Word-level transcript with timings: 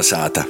Kalnasāta! 0.00 0.46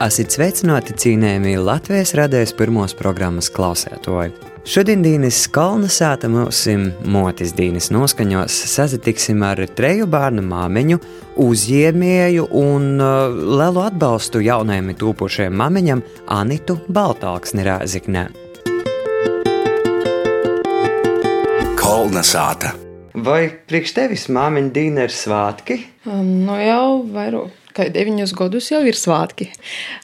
Esiet 0.00 0.32
sveicināti 0.32 0.94
cienījamie 0.96 1.58
Latvijas 1.60 2.14
radijas 2.16 2.54
pirmos 2.56 2.94
programmas 2.96 3.50
klausētoji. 3.52 4.32
Šodien 4.64 5.04
dienas 5.04 5.42
Kalnasāta 5.52 6.30
mūsim 6.32 6.86
motis 7.04 7.52
dienas 7.52 7.90
noskaņos 7.92 8.56
sazatiksim 8.72 9.44
ar 9.44 9.60
treju 9.76 10.08
bērnu 10.08 10.46
māmiņu, 10.48 11.00
uzņēmēju 11.44 12.48
un 12.56 12.88
uh, 12.96 13.36
lielu 13.36 13.84
atbalstu 13.84 14.40
jaunajam 14.48 14.94
tūpošajam 15.04 15.60
māmiņam 15.60 16.06
Anitu 16.40 16.80
Baltāksni 16.88 17.68
Rāziknē. 17.68 18.28
Kalnasāta! 21.76 22.87
Vai 23.24 23.48
priekš 23.70 23.94
tevis 23.96 24.26
māmiņa 24.30 24.74
Dīna 24.74 25.06
ir 25.08 25.14
svātki? 25.14 25.80
Um, 26.06 26.44
nu 26.46 26.58
jau 26.60 27.00
vairāk 27.10 27.54
deviņus 27.94 28.34
gadus 28.36 28.70
jau 28.72 28.80
ir 28.86 28.96
svētki. 28.98 29.48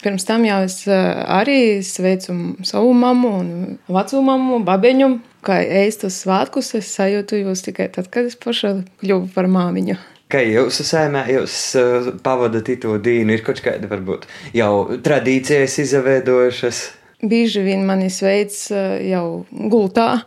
Pirms 0.03 0.27
tam 0.29 0.45
jau 0.47 0.61
es 0.67 0.81
uh, 0.87 1.25
arī 1.37 1.83
sveicu 1.85 2.35
savu 2.67 2.95
mammu 2.95 3.33
un 3.41 3.51
veco 3.91 4.23
mammu, 4.25 4.63
babeņu. 4.67 5.11
Kā 5.45 5.59
ēstus 5.83 6.23
svētkus 6.23 6.73
es 6.79 6.89
sajūtu 6.95 7.43
jūs 7.43 7.67
tikai 7.67 7.91
tad, 7.93 8.09
kad 8.13 8.31
es 8.31 8.39
paša 8.41 8.79
kļuvu 9.03 9.29
par 9.35 9.51
māmiņu. 9.51 9.99
Kā 10.33 10.41
jūsu 10.41 10.87
sēmē, 10.89 11.27
jūs 11.35 11.59
uh, 11.79 12.09
pavadat 12.25 12.71
to 12.81 12.97
dienu, 13.03 13.37
ir 13.37 13.45
kaut 13.45 13.61
kāda 13.65 13.91
varbūt 13.91 14.27
jau 14.57 14.99
tradīcijas 15.05 15.77
izveidojušas? 15.85 16.83
Bieži 17.25 17.63
vien 17.65 17.85
mani 17.89 18.11
sveic 18.13 18.57
uh, 18.73 18.97
jau 19.05 19.45
gultā 19.51 20.25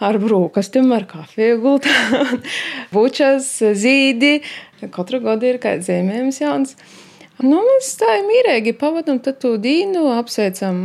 ar 0.00 0.18
brūkastīm, 0.22 0.90
ar 0.96 1.06
kafiju 1.10 1.60
gultā, 1.62 1.94
bučas, 2.94 3.52
zīdi. 3.60 4.40
Katru 4.94 5.20
gadu 5.24 5.50
ir 5.50 5.60
kāds 5.62 5.90
zīmējums 5.90 6.40
jauns. 6.40 6.76
Nu, 7.40 7.62
mēs 7.64 7.94
tā 7.96 8.18
mīrīgi 8.26 8.74
pavadām 8.76 9.16
to 9.24 9.54
dīnu, 9.60 10.02
apsveicam 10.12 10.80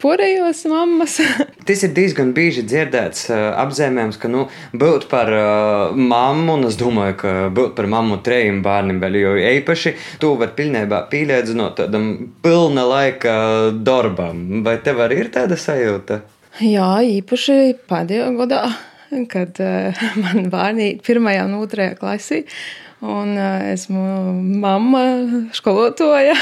porējos 0.00 0.62
mammas. 0.72 1.18
Tas 1.68 1.84
ir 1.84 1.92
diezgan 1.92 2.32
bieži 2.36 2.64
dzirdēts 2.64 3.26
apzīmējums, 3.32 4.16
ka 4.20 4.30
nu, 4.32 4.46
būt 4.72 5.04
par 5.12 5.28
uh, 5.36 5.92
mammu, 5.92 6.56
un 6.56 6.70
es 6.70 6.80
domāju, 6.80 7.18
ka 7.20 7.34
būt 7.52 7.76
par 7.76 7.90
mammu 7.92 8.22
trejiem 8.24 8.62
bērniem 8.64 9.04
vēl 9.04 9.20
jo 9.20 9.34
īpaši, 9.52 9.94
tu 10.22 10.32
var 10.40 10.54
pilnībā 10.56 11.04
pīlēdzinot 11.12 11.76
tādam 11.82 12.12
pilna 12.44 12.88
laika 12.88 13.34
darbam. 13.76 14.62
Vai 14.64 14.78
tev 14.80 15.04
arī 15.04 15.26
ir 15.26 15.34
tāda 15.36 15.60
sajūta? 15.60 16.22
Jā, 16.60 17.00
īpaši 17.00 17.78
pēdējā 17.88 18.28
gadā, 18.36 18.62
kad 19.32 19.56
uh, 19.64 20.02
man 20.20 20.50
bērni 20.52 20.90
ir 20.90 21.02
pirmajā 21.06 21.46
un 21.48 21.56
otrajā 21.62 21.96
klasī. 22.00 22.42
Un 23.02 23.32
uh, 23.34 23.64
esmu 23.72 24.02
mamma, 24.62 25.02
skolotāja, 25.56 26.36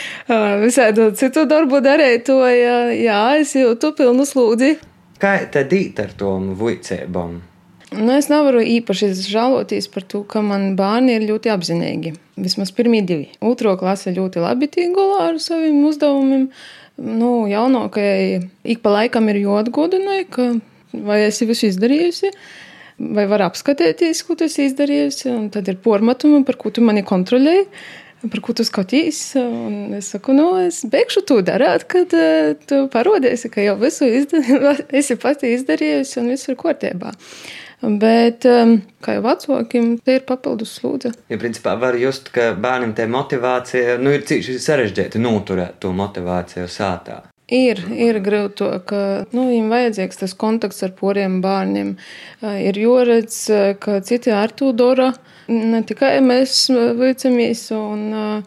visādi 0.64 1.10
citu 1.18 1.44
darbu 1.50 1.82
darītāja. 1.84 2.78
Jā, 2.94 3.20
es 3.42 3.56
jūtu 3.58 3.92
pilnu 3.98 4.24
slūdzi. 4.28 4.76
Kā 5.20 5.36
tad 5.52 5.74
īt 5.76 5.98
ar 6.00 6.14
to 6.16 6.38
vicībām? 6.56 7.40
Nu, 7.90 8.12
es 8.14 8.28
nevaru 8.30 8.62
īpaši 8.62 9.10
žēloties 9.18 9.88
par 9.90 10.04
to, 10.06 10.22
ka 10.22 10.40
man 10.46 10.76
bērni 10.78 11.16
ir 11.18 11.26
ļoti 11.26 11.50
apzinīgi. 11.50 12.12
Vismaz 12.40 12.70
pirmie 12.72 13.02
divi. 13.02 13.32
Otro 13.42 13.74
klase 13.80 14.14
ļoti 14.14 14.44
labi 14.44 14.70
tiek 14.70 14.94
galā 14.94 15.32
ar 15.32 15.40
saviem 15.42 15.82
uzdevumiem. 15.88 16.46
Nu, 17.00 17.46
jaunākajai 17.48 18.42
ik 18.68 18.82
pa 18.84 18.92
laikam 18.92 19.30
ir 19.32 19.40
jāatgādina, 19.40 20.20
ka 20.28 20.50
vai 20.92 21.22
esi 21.28 21.48
visu 21.48 21.70
izdarījusi 21.70 22.32
vai 23.00 23.24
var 23.30 23.46
apskatīties, 23.46 24.20
ko 24.26 24.36
tu 24.36 24.44
esi 24.44 24.66
izdarījusi. 24.68 25.30
Un 25.32 25.48
tad 25.52 25.68
ir 25.72 25.80
pormatumi, 25.80 26.42
par 26.44 26.58
ko 26.60 26.72
tu 26.74 26.84
mani 26.84 27.00
kontrolēji, 27.06 27.64
par 28.26 28.42
ko 28.44 28.52
tu 28.56 28.66
skaties. 28.68 29.22
Es 29.96 30.10
saku, 30.12 30.36
nu, 30.36 30.50
es 30.60 30.82
beigšu 30.92 31.24
to 31.28 31.40
darīt, 31.46 31.86
kad 31.88 32.12
uh, 32.16 32.52
tu 32.68 32.82
parodies, 32.92 33.46
ka 33.52 33.64
jau 33.64 33.78
visu 33.80 34.08
izdarī, 34.20 34.76
esi 35.00 35.16
pati 35.20 35.54
izdarījusi 35.56 36.20
un 36.20 36.30
viss 36.34 36.52
ir 36.52 36.60
kārtībā. 36.60 37.14
Bet, 37.80 38.44
um, 38.44 38.74
kā 39.00 39.16
jau 39.16 39.24
vecākiem, 39.24 39.94
te 40.04 40.18
ir 40.18 40.24
papildus 40.28 40.74
slūdze. 40.76 41.14
Ja, 41.32 41.38
principā, 41.40 41.78
var 41.80 41.96
just, 41.96 42.28
ka 42.34 42.50
bērnam 42.52 42.92
tā 42.96 43.06
motivācija 43.08 43.96
nu, 44.02 44.12
ir 44.12 44.26
cīši 44.28 44.58
sarežģīta 44.60 45.20
noturēt 45.22 45.78
to 45.80 45.94
motivāciju 45.96 46.68
sātā. 46.68 47.22
Ir, 47.50 47.80
ir 47.90 48.20
grūti, 48.22 48.68
ka 48.86 49.00
nu, 49.32 49.48
viņam 49.48 49.72
vajadzīgs 49.72 50.20
tas 50.20 50.36
kontakts 50.38 50.84
ar 50.86 50.92
poriem 50.94 51.40
bērniem. 51.42 51.96
Ir 52.46 52.78
jāredz, 52.78 53.40
ka 53.82 53.98
citi 54.06 54.30
ar 54.30 54.52
to 54.54 54.70
dara. 54.76 55.10
Ne 55.50 55.80
tikai 55.82 56.20
mēs 56.22 56.68
vicamies, 57.00 57.64
un 57.74 58.44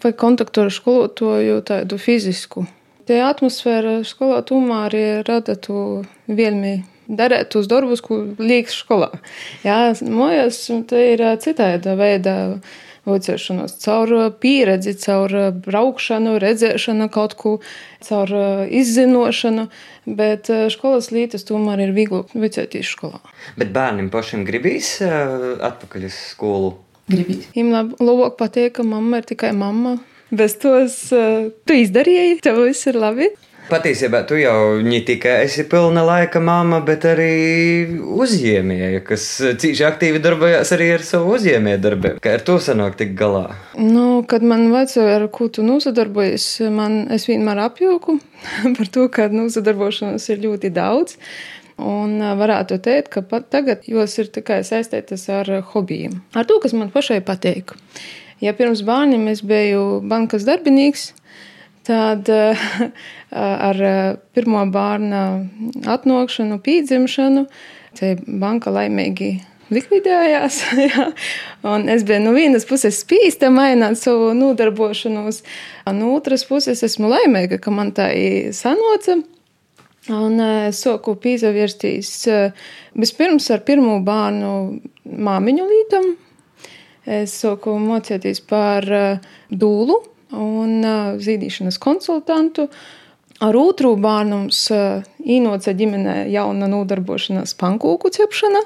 vai 0.00 0.12
kontaktu 0.16 0.64
ar 0.64 0.72
skolotāju 0.72 1.60
tādu 1.68 1.98
fizisku. 2.00 2.64
Tie 3.06 3.20
atmosfēra 3.22 3.98
skolā 4.08 4.40
tomēr 4.46 4.96
rada 5.26 5.58
to 5.60 6.04
vielmi 6.26 6.78
darīt 7.08 7.52
tos 7.54 7.68
darbus, 7.70 8.02
ko 8.04 8.22
liekas 8.38 8.80
skolā. 8.82 9.12
Jā, 9.66 9.94
mājās 10.02 10.64
tā 10.90 11.02
ir 11.14 11.24
citāda 11.42 11.96
veida 11.98 12.36
Vocēšanos 13.06 13.76
caur 13.84 14.12
pieredzi, 14.42 14.96
caur 14.98 15.30
braukšanu, 15.62 16.32
redzēšanu 16.42 17.06
kaut 17.14 17.36
ko, 17.38 17.52
caur 18.02 18.32
izzinošanu, 18.66 19.68
bet 20.18 20.50
skolas 20.74 21.12
lītas 21.14 21.46
tomēr 21.46 21.84
ir 21.84 21.94
viegli 21.94 22.24
vicēties 22.34 22.90
skolā. 22.96 23.22
Bet 23.54 23.70
bērniem 23.76 24.10
pašiem 24.10 24.42
gribīs 24.48 24.96
atpakaļ 25.04 26.08
uz 26.10 26.18
skolu? 26.32 26.74
Gribīs. 27.06 27.46
Viņam 27.54 27.94
labāk 28.02 28.34
patīk, 28.40 28.80
ka 28.80 28.86
mamma 28.86 29.22
ir 29.22 29.30
tikai 29.30 29.52
mamma. 29.54 30.00
Bez 30.34 30.56
tos 30.58 31.04
tu 31.06 31.76
izdarīji, 31.78 32.40
tev 32.42 32.64
viss 32.64 32.90
ir 32.90 32.98
labi. 32.98 33.30
Patiesībā 33.66 34.20
tu 34.30 34.36
jau 34.38 34.78
ne 34.86 35.00
tikai 35.02 35.40
esi 35.42 35.64
pilna 35.66 36.04
laika 36.06 36.38
mamma, 36.38 36.78
bet 36.86 37.02
arī 37.10 37.30
uzņēmēja, 38.14 39.00
kas 39.08 39.24
cīši 39.58 39.82
aktīvi 39.88 40.20
darbojas 40.22 40.70
arī 40.76 40.92
ar 40.94 41.02
savu 41.06 41.34
uzņēmēju 41.34 41.80
darbu. 41.82 42.12
Kā 42.22 42.36
ar 42.38 42.44
to 42.46 42.60
sanāk 42.62 42.94
tik 43.00 43.16
galā? 43.18 43.56
Nu, 43.74 44.22
kad 44.30 44.46
man 44.46 44.68
vajadzēja, 44.70 45.18
ar 45.18 45.26
ko 45.34 45.48
tu 45.50 45.66
nosadarbojies, 45.66 46.46
man 46.70 47.00
es 47.16 47.26
vienmēr 47.26 47.64
apjūku 47.64 48.16
par 48.78 48.92
to, 48.94 49.08
ka 49.10 49.26
nosadarbošanās 49.34 50.30
ir 50.30 50.44
ļoti 50.46 50.70
daudz. 50.76 51.18
Un 51.82 52.22
varētu 52.38 52.78
teikt, 52.86 53.10
ka 53.18 53.26
pat 53.26 53.50
tagad 53.52 53.90
jūs 53.90 54.14
ir 54.22 54.30
tikai 54.32 54.62
saistītas 54.64 55.26
ar 55.42 55.50
hobijiem, 55.74 56.20
ar 56.38 56.46
to, 56.46 56.62
kas 56.62 56.72
man 56.72 56.94
pašai 56.94 57.18
patīk. 57.26 57.74
Ja 58.40 58.54
pirms 58.54 58.86
bērniem 58.86 59.26
es 59.34 59.42
biju 59.42 60.04
bankas 60.06 60.46
darbinīgs, 60.46 61.10
Tad 61.10 61.25
ar 63.68 63.82
pirmo 64.34 64.62
bērnu 64.72 65.20
atnākšanu, 65.96 66.58
pīdzimšanu, 66.64 67.44
banka 68.40 68.72
laimīgi 68.74 69.36
likvidējās. 69.74 70.62
Es 71.94 72.04
biju 72.06 72.20
no 72.22 72.32
vienas 72.36 72.66
puses 72.68 73.00
spīsta 73.02 73.48
mainīt 73.50 73.98
savu 73.98 74.30
nodarbošanos, 74.38 75.40
no 75.96 76.12
otras 76.14 76.44
puses 76.46 76.84
esmu 76.86 77.10
laimīga, 77.10 77.58
ka 77.58 77.72
man 77.74 77.90
tā 77.96 78.10
sanoca. 78.54 79.18
Un 80.06 80.38
es 80.38 80.84
sāku 80.84 81.16
pīzavirsties 81.18 82.12
vispirms 82.94 83.48
ar 83.50 83.64
pirmo 83.66 83.98
bērnu 84.06 84.52
māmiņu 85.02 85.66
lītam. 85.72 86.12
Es 87.06 87.34
sāku 87.42 87.74
mocīties 87.82 88.38
par 88.46 88.86
dūlu 89.50 89.98
un 90.34 90.86
zīdīšanas 91.22 91.78
konsultantu. 91.82 92.68
Ar 93.44 93.56
otru 93.60 93.92
bērnu 94.00 94.46
mums 94.46 94.62
īnoca 95.20 95.74
ģimenē 95.76 96.22
jauna 96.32 96.70
nodarbošanās 96.72 97.52
pankūku 97.60 98.10
cepšana. 98.16 98.62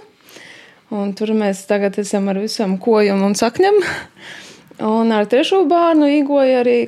Un 0.95 1.12
tur 1.19 1.35
mēs 1.39 1.65
tagad 1.71 1.99
esam 2.03 2.31
ar 2.31 2.39
visam 2.43 2.77
kojam 2.83 3.25
un 3.27 3.35
sakņam. 3.39 3.83
Un 4.87 5.12
ar 5.12 5.27
trešo 5.31 5.65
bērnu 5.71 6.09
īgoja 6.21 6.62
arī 6.62 6.79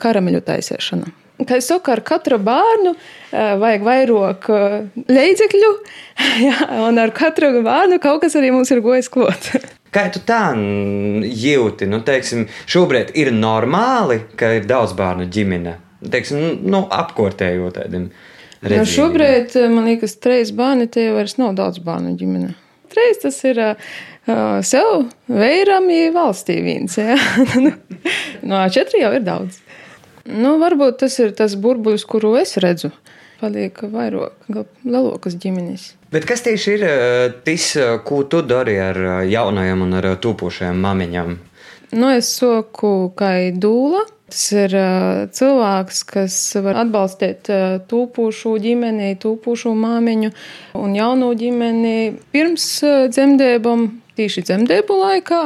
karameļu 0.00 0.44
taisēšana. 0.46 1.10
Kā 1.42 1.58
es 1.58 1.66
saku, 1.66 1.90
ar 1.90 2.02
katru 2.06 2.38
bērnu 2.42 2.92
vajag 3.32 3.86
vairāk 3.86 4.48
līdzekļu, 5.10 5.70
un 6.86 7.02
ar 7.02 7.14
katru 7.16 7.54
bērnu 7.64 7.98
kaut 8.02 8.22
kas 8.22 8.36
arī 8.38 8.52
mums 8.54 8.70
ir 8.70 8.84
gojis 8.84 9.10
klāt. 9.12 9.50
Kā 9.92 10.06
tu 10.12 10.22
tā 10.24 10.54
jūti? 10.56 11.88
Nu, 11.90 12.00
teiksim, 12.06 12.46
šobrīd 12.70 13.12
ir 13.20 13.32
normāli, 13.36 14.22
ka 14.40 14.54
ir 14.56 14.68
daudz 14.68 14.94
bērnu 14.96 15.26
ģimene. 15.32 15.76
Teiksim, 16.12 16.62
nu, 16.64 16.86
apkārtējot 16.90 17.76
tādiem. 17.76 18.08
Nu, 18.62 18.86
šobrīd 18.88 19.56
man 19.72 19.90
liekas, 19.90 20.16
trīs 20.22 20.54
bērni 20.56 20.88
tie 20.90 21.10
vairs 21.12 21.36
nav 21.40 21.56
daudz 21.58 21.82
bērnu 21.84 22.14
ģimene. 22.18 22.54
Trīs 22.92 23.20
tas 23.22 23.36
ir 23.48 23.60
uh, 23.60 23.92
sev 24.64 25.06
vērami 25.28 26.06
valstī 26.14 26.58
viens. 26.64 26.96
Ja? 26.96 27.18
no 28.48 28.64
četri 28.72 29.02
jau 29.04 29.12
ir 29.16 29.26
daudz. 29.26 29.60
Nu, 30.24 30.56
varbūt 30.62 31.02
tas 31.02 31.18
ir 31.20 31.34
tas 31.36 31.56
burbulis, 31.58 32.06
kuru 32.08 32.36
es 32.40 32.56
redzu. 32.62 32.92
Paliek 33.42 33.80
vairāk 33.90 34.46
lielākas 34.86 35.34
ģimenes. 35.42 35.88
Bet 36.14 36.28
kas 36.28 36.44
tieši 36.46 36.74
ir 36.76 36.82
tas, 37.42 37.68
ko 38.06 38.22
tu 38.30 38.38
dari 38.46 38.76
ar 38.78 38.98
jaunajiem 39.26 39.82
un 39.82 39.96
ar 39.98 40.12
tūpošajiem 40.22 40.78
mamiņām? 40.84 41.38
Nu, 41.92 42.08
es 42.14 42.30
soku 42.38 43.10
kā 43.18 43.34
dūla. 43.52 44.06
Tas 44.32 44.46
ir 44.56 44.72
cilvēks, 45.36 45.98
kas 46.08 46.36
var 46.64 46.78
atbalstīt 46.86 47.50
tūpošu 47.90 48.54
ģimeni, 48.64 49.10
tūpošu 49.20 49.74
māmiņu 49.76 50.30
un 50.80 50.94
jaunu 50.96 51.28
ģimeni 51.36 52.14
pirms 52.32 52.68
dzemdībām, 53.12 53.84
tīši 54.16 54.46
dzemdību 54.48 54.96
laikā 55.02 55.42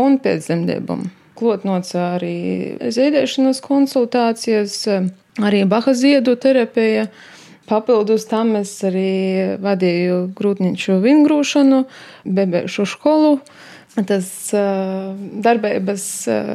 un 0.00 0.18
pēc 0.24 0.48
dzemdībām. 0.48 1.04
Klotnots 1.38 1.94
arī 1.98 2.34
ziedēšanas 2.82 3.62
konsultācijas, 3.62 4.74
arī 5.42 5.64
baha 5.68 5.94
ziedu 5.94 6.36
terapija. 6.36 7.08
Papildus 7.64 8.26
tam 8.28 8.52
es 8.58 8.74
arī 8.84 9.56
vadīju 9.62 10.18
grūtniņšu 10.36 10.98
vingrūšanu, 11.00 11.84
bebēšu 12.28 12.84
skolu. 12.90 13.38
Tas 13.94 14.28
uh, 14.52 15.14
darbības 15.16 16.04
uh, 16.28 16.50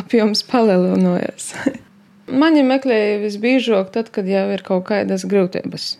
apjoms 0.00 0.42
palielinojas. 0.48 1.52
Mani 2.40 2.62
meklēja 2.62 3.18
visbiežāk, 3.24 3.90
tad, 3.94 4.12
kad 4.14 4.28
jau 4.30 4.46
ir 4.54 4.62
kaut 4.66 4.86
kādas 4.88 5.26
grūtības. 5.28 5.96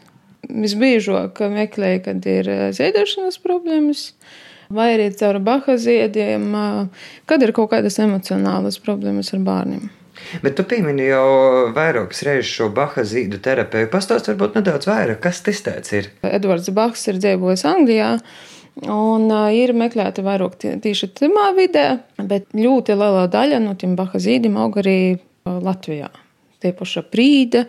Visbiežāk 0.50 1.42
meklēja, 1.52 2.04
kad 2.06 2.26
ir 2.30 2.48
ziedošanas 2.76 3.40
problēmas, 3.42 4.12
vai 4.72 4.92
arī 4.94 5.10
caur 5.18 5.40
baha 5.42 5.76
ziediem, 5.78 6.52
kad 7.26 7.42
ir 7.42 7.52
kaut 7.56 7.74
kādas 7.74 7.98
emocionālas 8.02 8.78
problēmas 8.82 9.34
ar 9.34 9.42
bērniem. 9.46 9.90
Bet 10.44 10.56
tu 10.58 10.64
piemini 10.68 11.08
jau 11.08 11.70
vairākas 11.76 12.22
reizes 12.26 12.52
šo 12.52 12.70
Baha 12.74 13.04
zīdu 13.06 13.40
terapiju. 13.42 13.90
Pastāst 13.92 14.30
varbūt 14.30 14.58
nedaudz 14.58 14.88
vairāk, 14.90 15.20
kas 15.24 15.42
tas 15.46 15.62
tāds 15.66 15.94
ir? 15.96 16.10
Edvards 16.26 16.70
Bahs 16.74 17.06
ir 17.10 17.20
dzīvojis 17.22 17.66
Anglijā. 17.70 18.14
Un 18.80 19.26
uh, 19.28 19.48
ir 19.52 19.74
meklēta 19.76 20.22
vairāk 20.24 20.54
tieši 20.62 21.10
tajā 21.18 21.48
vidē, 21.56 21.86
bet 22.22 22.46
ļoti 22.56 22.94
liela 22.96 23.26
daļa 23.28 23.58
no 23.64 23.74
tiem 23.76 23.96
baha 23.98 24.20
zīdiem 24.22 24.56
aug 24.62 24.78
arī 24.80 25.18
Latvijā. 25.44 26.08
Tie 26.60 26.72
paši 26.76 27.02
prīda, 27.10 27.64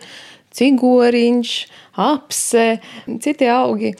cigoriņš, 0.56 1.52
apse, 2.04 2.66
citi 3.24 3.48
augi. 3.50 3.94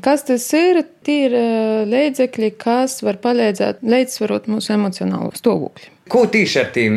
Kas 0.00 0.24
tas 0.24 0.44
ir? 0.56 0.82
Tie 1.02 1.26
ir 1.26 1.34
līdzekļi, 1.90 2.52
kas 2.62 3.00
var 3.02 3.18
palīdzēt 3.22 3.82
līdzsvarot 3.82 4.46
mūsu 4.48 4.76
emocionālo 4.76 5.32
stāvokli. 5.36 5.90
Ko 6.12 6.24
tieši 6.30 6.58
ar 6.60 6.70
tiem 6.74 6.96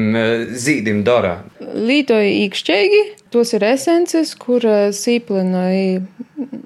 zīdiem 0.53 1.03
dara? 1.07 1.39
Lītoja 1.59 2.29
īkšķīgi, 2.45 3.01
tos 3.33 3.53
ir 3.57 3.65
esences, 3.67 4.33
kur 4.39 4.65
sīplināja 4.95 6.01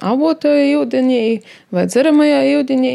avotoja 0.06 0.80
ūdenī 0.82 1.40
vai 1.74 1.86
dzeramajā 1.90 2.42
ūdenī 2.60 2.94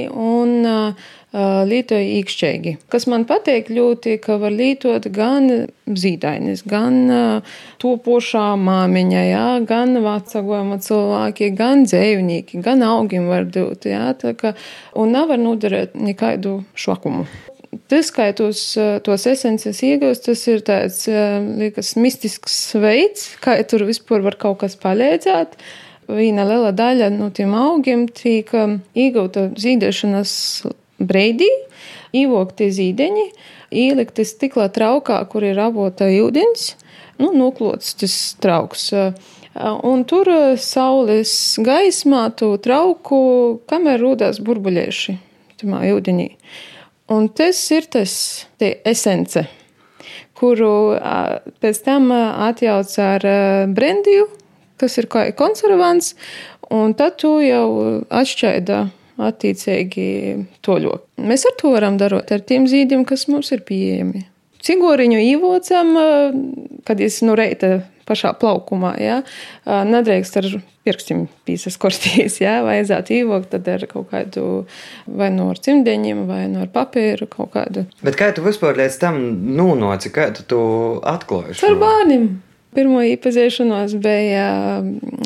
lītoja 1.35 2.05
īkšķīgi. 2.21 2.75
Kas 2.93 3.09
man 3.11 3.25
patīk 3.27 3.71
ļoti, 3.75 4.19
ka 4.23 4.37
var 4.39 4.55
lītot 4.55 5.09
gan 5.15 5.49
zīdainis, 5.85 6.63
gan 6.69 7.01
topošā 7.83 8.45
māmiņa, 8.61 9.23
jā, 9.27 9.49
gan 9.67 9.99
vecagojuma 10.05 10.79
cilvēki, 10.85 11.51
gan 11.59 11.83
dzēvnieki, 11.89 12.61
gan 12.63 12.85
augiem 12.87 13.27
var 13.33 13.49
dot, 13.51 13.89
jā, 13.89 14.13
tā 14.21 14.35
ka, 14.39 14.55
un 14.95 15.15
nevar 15.17 15.43
nodarēt 15.43 15.99
nekādu 15.99 16.61
švakumu. 16.79 17.27
Tas, 17.91 18.13
kā 18.15 18.29
tos, 18.39 18.61
tos 19.03 19.25
esences 19.27 19.81
iegūst, 19.83 20.29
tas 20.29 20.45
ir 20.47 20.63
tāds, 20.63 21.09
liekas, 21.59 21.97
mistisks 21.99 22.59
veids, 22.79 23.33
kā 23.43 23.57
tur 23.67 23.83
vispār 23.89 24.23
var 24.23 24.39
kaut 24.39 24.61
kas 24.63 24.79
palīdzēt. 24.79 25.59
Viena 26.07 26.45
liela 26.47 26.71
daļa 26.77 27.11
no 27.17 27.31
tiem 27.35 27.55
augiem 27.57 28.07
tika 28.13 28.69
iegūta 28.95 29.49
zīdēšanas 29.59 30.33
breidī, 30.99 31.51
ievokti 32.15 32.71
zīdeņi, 32.75 33.27
ielikti 33.75 34.27
stiklā 34.27 34.69
traukā, 34.75 35.19
kur 35.31 35.47
ir 35.47 35.59
avota 35.63 36.09
ūdens, 36.11 36.75
nu, 37.21 37.33
noklots 37.35 37.97
tas 38.01 38.17
trauks. 38.43 38.91
Un 39.55 40.03
tur 40.11 40.29
saules 40.59 41.33
gaismā 41.63 42.27
tu 42.39 42.55
trauku, 42.63 43.19
kamēr 43.71 44.03
rūdās 44.03 44.41
burbuļieši 44.43 45.19
tamā 45.61 45.85
ūdenī. 45.95 46.33
Un 47.15 47.29
tas 47.29 47.59
ir 47.75 47.87
tas 47.93 48.15
esence, 48.59 49.45
kuru 50.35 50.97
pēc 51.63 51.81
tam 51.85 52.11
atjauc 52.15 52.97
ar 53.05 53.29
brendiju, 53.77 54.27
kas 54.81 54.99
ir 54.99 55.07
kā 55.13 55.29
konservants, 55.37 56.15
un 56.73 56.97
tad 56.99 57.21
tu 57.23 57.37
jau 57.45 57.69
atšķaida 58.09 58.81
attiecīgi 59.21 60.07
toļo. 60.65 60.99
Mēs 61.23 61.47
ar 61.49 61.57
to 61.61 61.73
varam 61.75 61.99
darot 62.01 62.33
ar 62.35 62.45
tiem 62.45 62.69
zīdiem, 62.71 63.07
kas 63.09 63.29
mums 63.31 63.53
ir 63.55 63.65
pieejami. 63.67 64.27
Cigoriņu 64.65 65.19
īvocam, 65.21 65.91
kad 66.89 67.01
es 67.05 67.21
no 67.23 67.35
reita 67.37 67.83
pašā 68.09 68.35
plaukumā, 68.41 68.95
ja, 69.01 69.19
nedrīkst 69.65 70.39
ar 70.41 70.49
pirkstiem 70.85 71.27
pīsas 71.49 71.77
korstīs, 71.81 72.39
ja, 72.43 72.59
vajadzētu 72.65 73.15
īvokt 73.19 73.53
tad 73.55 73.69
ar 73.73 73.85
kaut 73.91 74.11
kādu 74.13 74.65
vai 75.09 75.31
no 75.33 75.51
ar 75.53 75.61
cimdeņiem, 75.65 76.25
vai 76.29 76.45
no 76.53 76.65
ar 76.65 76.73
papīru 76.73 77.29
kaut 77.31 77.55
kādu. 77.57 77.87
Bet 78.05 78.19
kā 78.21 78.31
tu 78.37 78.45
vispār 78.45 78.77
līdz 78.81 78.99
tam 79.01 79.21
nūnoci, 79.57 80.13
kā 80.15 80.31
tu 80.37 80.45
to 80.49 80.65
atklāji? 81.15 81.61
Ar 81.65 81.79
bērniem. 81.81 82.29
Pirmo 82.75 83.03
iepazīšanos 83.07 83.95
bija 84.03 84.47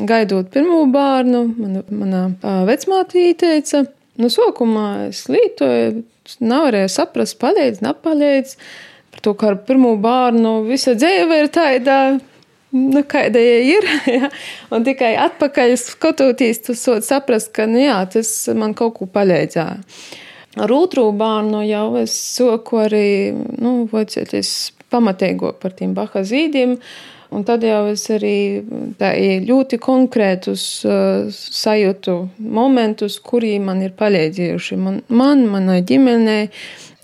gaidot 0.09 0.51
pirmo 0.53 0.83
bērnu. 0.93 1.43
Mana, 1.57 1.83
mana 1.89 2.23
vecmāte 2.69 3.29
ieteica, 3.31 3.83
no 4.21 4.29
sākumā 4.29 4.87
es 5.07 5.25
lītoju, 5.31 6.03
nevarēju 6.39 6.93
saprast, 6.93 7.39
palīdz, 7.41 7.81
nepalīdz. 7.85 8.55
Par 9.09 9.25
to, 9.25 9.33
ka 9.33 9.53
ar 9.53 9.61
pirmo 9.65 9.95
bērnu 10.01 10.59
visa 10.67 10.93
dzīve 10.97 11.43
ir 11.43 11.49
tāda 11.53 11.99
nu, 12.71 13.03
kāda 13.03 13.41
ir. 13.41 13.87
Ja? 14.19 14.29
Un 14.73 14.85
tikai 14.85 15.13
atpakaļ 15.19 15.75
skatoties, 15.79 16.63
tu 16.65 16.75
sot 16.77 17.05
saprast, 17.07 17.53
ka 17.55 17.67
nu, 17.69 17.81
jā, 17.81 17.99
tas 18.13 18.31
man 18.57 18.75
kaut 18.77 18.97
ko 18.99 19.09
palīdzēja. 19.09 19.79
Ar 20.59 20.71
otru 20.73 21.05
bērnu 21.15 21.61
jau 21.67 21.85
es 22.01 22.15
soku 22.35 22.81
arī, 22.81 23.09
nu, 23.61 23.85
vocieties 23.91 24.71
pamatīgo 24.89 25.53
par 25.61 25.75
tiem 25.77 25.93
baha 25.97 26.23
zīdiem. 26.25 26.79
Un 27.29 27.43
tad 27.45 27.61
jau 27.61 27.83
es 27.91 28.07
arī 28.09 28.65
ļoti 29.45 29.77
konkrētus 29.81 30.63
uh, 30.87 31.27
sajūtu 31.29 32.15
momentus, 32.41 33.19
kuri 33.21 33.53
man 33.61 33.83
ir 33.85 33.93
palīdzējuši 33.99 34.77
man, 34.81 35.03
man 35.13 35.45
manai 35.51 35.83
ģimenei. 35.85 36.49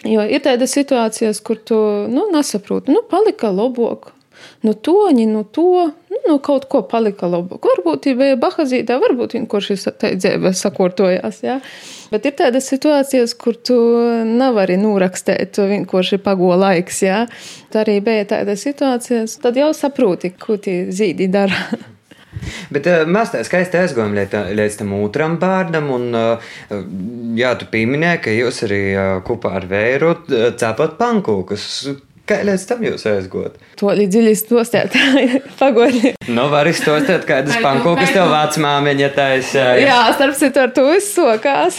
Jo 0.05 0.25
ir 0.25 0.41
tādas 0.45 0.73
situācijas, 0.77 1.41
kur 1.45 1.61
tu 1.61 1.77
nu, 2.09 2.25
nesaproti, 2.33 2.93
nu, 2.93 3.05
palika 3.09 3.49
labāk, 3.53 4.14
no 4.65 4.73
toņa, 4.73 5.25
no 5.31 5.43
to, 5.43 5.87
nu, 6.11 6.19
no 6.27 6.37
kaut 6.43 6.67
ko 6.71 6.81
palika 6.89 7.29
labāk. 7.29 7.65
Varbūt 7.65 8.09
bija 8.19 8.37
bahazītā, 8.41 8.99
varbūt 9.01 9.37
vienkārši 9.39 9.77
tā 9.99 10.13
dzīve 10.17 10.53
sakortojās. 10.57 11.41
Ja? 11.45 11.59
Bet 12.11 12.27
ir 12.29 12.37
tādas 12.39 12.69
situācijas, 12.71 13.35
kur 13.39 13.57
tu 13.57 13.79
nevari 14.29 14.77
norakstīt, 14.81 15.55
tu 15.57 15.67
vienkārši 15.71 16.21
pago 16.25 16.53
laiks. 16.59 17.01
Ja? 17.05 17.25
Tā 17.73 17.83
arī 17.85 17.99
bija 18.05 18.29
tādas 18.37 18.63
situācijas, 18.67 19.39
tad 19.43 19.59
jau 19.59 19.73
saproti, 19.75 20.35
ko 20.39 20.59
tie 20.61 20.85
zīdi 20.93 21.29
dara. 21.31 21.67
Bet 22.73 22.87
uh, 22.89 23.03
mēs 23.09 23.31
tā 23.33 23.41
skaisti 23.47 23.79
aizgājām 23.79 24.15
līdz, 24.15 24.79
tam 24.81 24.95
otram 24.99 25.37
bērnam, 25.41 25.87
un 25.95 26.17
uh, 26.17 26.51
jā, 27.37 27.53
tu 27.59 27.69
pieminēji, 27.71 28.21
ka 28.25 28.35
jūs 28.35 28.63
arī 28.67 28.81
uh, 28.91 29.05
kopā 29.25 29.55
ar 29.61 29.69
vēru 29.71 30.11
cepat 30.59 30.97
pankūkus. 30.99 31.69
Kā 32.25 32.39
līdz 32.41 32.63
tam 32.65 32.81
jūs 32.81 33.03
aizgājāt? 33.05 33.59
To 33.77 33.91
dziļi 33.93 34.31
stostēt, 34.39 34.95
pagodni. 35.59 36.15
Nu, 36.33 36.47
var 36.49 36.65
izstostēt, 36.65 37.27
kādas 37.29 37.59
pankūkas 37.61 38.15
tev 38.15 38.31
vecmāmiņa 38.33 39.09
taisa. 39.13 39.65
Jā. 39.77 39.91
jā, 39.91 39.99
starp 40.17 40.39
citu 40.39 40.63
ar 40.63 40.73
to 40.73 40.87
izsokās. 40.95 41.77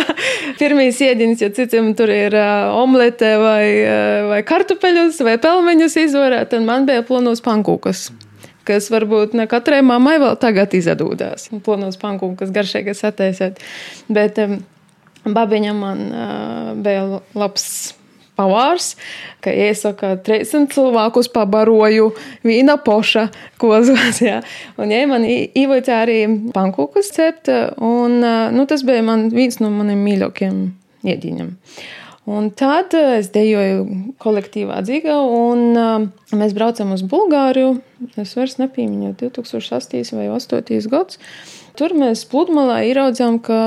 Pirmīs 0.60 0.98
iediņas, 0.98 1.46
ja 1.46 1.52
citiem 1.54 1.92
tur 1.94 2.10
ir 2.10 2.34
uh, 2.34 2.74
omlete 2.80 3.36
vai, 3.38 3.62
uh, 3.84 4.26
vai 4.32 4.42
kartupeļus 4.46 5.22
vai 5.26 5.38
pelmeņus 5.38 5.98
izvarēt, 6.08 6.50
tad 6.56 6.66
man 6.66 6.90
bija 6.90 7.06
plonos 7.06 7.44
pankūkas 7.44 8.08
kas 8.64 8.88
varbūt 8.88 9.34
ne 9.36 9.44
katrai 9.44 9.82
mammai 9.84 10.16
vēl 10.22 10.38
tagad 10.40 10.72
izdodās. 10.74 11.50
Plānos 11.66 11.98
pankūkas 12.00 12.48
garšīgas 12.54 13.04
attaisīt. 13.04 13.60
Bet 14.08 14.40
um, 14.40 14.62
babiņam 15.28 15.84
man 15.84 16.06
uh, 16.08 16.72
bija 16.80 17.20
labs 17.36 17.92
pavārs, 18.38 18.94
ka 19.44 19.52
iesaka 19.54 20.14
300 20.26 20.72
cilvēkus 20.74 21.30
pabaroju 21.34 22.10
vīna 22.46 22.78
poša 22.84 23.28
kozos. 23.60 24.22
Ja. 24.24 24.40
Un 24.80 24.92
ja 24.94 25.02
man 25.10 25.26
īvoja 25.26 26.00
arī 26.02 26.20
pankūkus 26.54 27.12
cept, 27.14 27.50
un 27.82 28.20
nu, 28.22 28.64
tas 28.70 28.84
bija 28.86 29.04
man 29.04 29.28
viens 29.34 29.60
no 29.60 29.70
maniem 29.74 30.00
mīļākajiem 30.06 30.64
iediņiem. 31.04 31.52
Un 32.24 32.46
tad 32.56 32.94
es 32.96 33.28
dejoju 33.34 34.14
kolektīvā 34.22 34.78
dzīvē, 34.86 35.16
un 35.36 35.74
mēs 36.40 36.54
braucam 36.56 36.94
uz 36.96 37.04
Bulgāriju. 37.04 37.74
Es 38.20 38.32
vairs 38.38 38.56
nepīmiņu 38.62 39.12
2008. 39.20 40.16
vai 40.16 40.30
2008. 40.30 40.88
gads. 40.92 41.20
Tur 41.76 41.92
mēs 41.98 42.24
pludmalē 42.30 42.80
ieraudzījām, 42.88 43.40
ka 43.44 43.58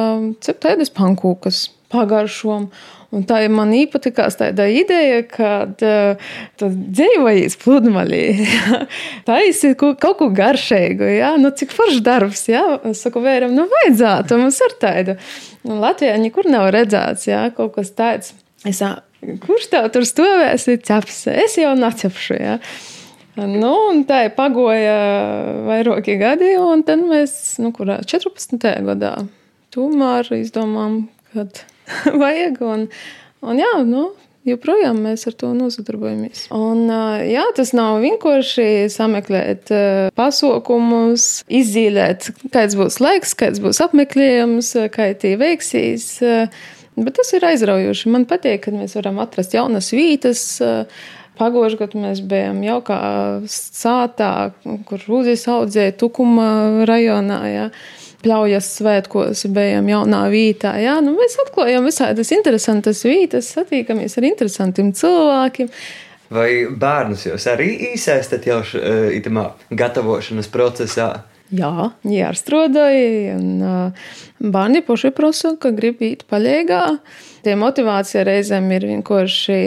cep 0.41 0.63
tādas 0.63 0.89
pankūkas. 0.89 1.67
pagaršom. 1.93 2.67
Un 3.15 3.23
tā 3.23 3.37
ir 3.45 3.53
man 3.55 3.69
īpatikās 3.71 4.35
tāda 4.35 4.65
ideja, 4.67 5.21
kad 5.31 5.79
uh, 5.85 6.31
dzīvojas 6.59 7.55
pludmalī, 7.61 8.23
taisi 9.29 9.71
kaut 9.79 10.03
ko 10.19 10.27
garšīgu, 10.35 11.07
jā, 11.15 11.29
nu 11.39 11.53
cik 11.55 11.71
foršs 11.75 12.01
darbs, 12.03 12.43
jā, 12.51 12.65
es 12.89 13.05
saku 13.05 13.23
vēram, 13.23 13.55
nu 13.55 13.63
vajadzētu, 13.71 14.41
mums 14.41 14.59
ir 14.65 14.75
tāda. 14.81 15.15
Nu, 15.63 15.79
Latvijā 15.79 16.17
nekur 16.19 16.51
nav 16.51 16.67
redzēts, 16.75 17.29
jā, 17.31 17.45
kaut 17.55 17.77
kas 17.77 17.93
tāds. 17.95 18.35
Es 18.67 18.83
kurš 19.45 19.69
tev 19.71 19.87
tur 19.95 20.03
stāvēs, 20.07 20.67
ir 20.67 20.83
ķeps, 20.83 21.23
es 21.31 21.57
jau 21.61 21.71
necepšu, 21.79 22.37
jā. 22.41 22.57
Nu, 23.37 23.71
un 23.91 24.03
tā 24.09 24.23
ir 24.25 24.35
pagoja 24.35 24.97
vairāki 25.67 26.17
gadi, 26.19 26.55
un 26.59 26.83
tad 26.83 27.07
mēs, 27.07 27.55
nu, 27.61 27.71
kurā 27.71 28.01
14. 28.03 28.59
gadā, 28.91 29.13
tomēr 29.71 30.31
izdomām, 30.41 31.05
kad 31.31 31.63
vajag. 32.23 32.61
Un, 32.61 32.87
un 33.45 33.61
jā, 33.61 33.73
nu, 33.87 34.09
joprojām 34.47 34.99
mēs 35.03 35.27
ar 35.29 35.35
to 35.39 35.51
nozadarbojamies. 35.57 36.47
Un, 36.55 36.87
jā, 37.27 37.45
tas 37.57 37.73
nav 37.77 37.99
vienkārši 38.03 38.87
sameklēt 38.93 39.71
pasaukumus, 40.17 41.27
izzīmēt, 41.47 42.31
kāds 42.53 42.77
būs 42.79 43.01
laiks, 43.03 43.35
kāds 43.37 43.61
būs 43.63 43.81
apmeklējums, 43.83 44.73
kā 44.93 45.11
tie 45.19 45.35
veiksīs. 45.39 46.09
Bet 46.97 47.19
tas 47.19 47.29
ir 47.37 47.45
aizraujoši. 47.45 48.09
Man 48.09 48.25
patīk, 48.29 48.63
ka 48.65 48.73
mēs 48.73 48.97
varam 48.97 49.21
atrast 49.21 49.53
jaunas 49.53 49.91
vietas. 49.93 50.47
Pagājušajā 51.37 51.77
gadā 51.83 51.99
mēs 52.01 52.23
bijām 52.25 52.63
jaukā 52.65 52.97
sātā, 53.53 54.31
kur 54.89 55.03
rūzīs 55.05 55.43
audzēja 55.53 55.93
Tukuma 56.01 56.47
rajonā. 56.89 57.41
Ja 57.51 57.67
pļaujas 58.27 58.67
svētkos 58.81 59.45
bijām 59.55 59.87
jaunā 59.87 60.25
vītā. 60.33 60.73
Jā, 60.83 60.97
nu, 61.03 61.15
mēs 61.15 61.39
atklājām 61.45 61.87
visādas 61.87 62.33
interesantas 62.35 63.05
vītas, 63.07 63.53
satīkamies 63.55 64.19
ar 64.19 64.27
interesantiem 64.27 64.91
cilvēkiem. 64.97 65.71
Vai 66.35 66.49
bērnus 66.67 67.23
jūs 67.29 67.47
arī 67.47 67.71
iesaistat 67.93 68.43
jau 68.49 68.59
šajā 68.67 69.47
gatavošanas 69.79 70.51
procesā? 70.51 71.11
Jā, 71.55 71.93
jāstrādāja. 72.03 73.37
Bērni 74.43 74.81
paši 74.83 75.13
prasa, 75.15 75.53
ka 75.55 75.71
grib 75.71 76.01
īt 76.03 76.25
paļēgā. 76.27 76.81
Tie 77.45 77.53
motivācija 77.55 78.25
reizēm 78.27 78.67
ir 78.75 78.89
vienkārši 78.89 79.61